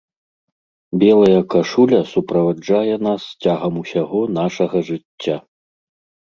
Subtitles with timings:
[1.01, 5.37] Белая кашуля суправаджае нас цягам усяго нашага жыцця.